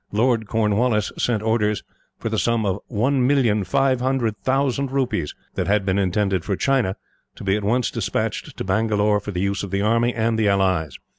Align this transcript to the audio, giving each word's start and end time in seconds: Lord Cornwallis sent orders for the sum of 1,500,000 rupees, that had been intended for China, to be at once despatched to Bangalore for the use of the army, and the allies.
Lord 0.11 0.47
Cornwallis 0.47 1.11
sent 1.19 1.43
orders 1.43 1.83
for 2.17 2.29
the 2.29 2.39
sum 2.39 2.65
of 2.65 2.79
1,500,000 2.91 4.89
rupees, 4.89 5.35
that 5.53 5.67
had 5.67 5.85
been 5.85 5.99
intended 5.99 6.43
for 6.43 6.55
China, 6.55 6.95
to 7.35 7.43
be 7.43 7.55
at 7.55 7.63
once 7.63 7.91
despatched 7.91 8.57
to 8.57 8.63
Bangalore 8.63 9.19
for 9.19 9.29
the 9.29 9.41
use 9.41 9.61
of 9.61 9.69
the 9.69 9.83
army, 9.83 10.11
and 10.15 10.39
the 10.39 10.47
allies. 10.49 10.97